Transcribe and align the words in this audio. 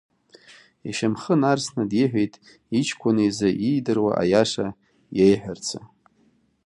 Ишьамхы 0.89 1.33
нарсны 1.41 1.83
диҳәеит 1.91 2.33
иҷкәын 2.77 3.17
изы 3.27 3.49
иидыруа 3.67 4.11
аиаша 4.21 4.67
иеиҳәарацы. 5.17 5.79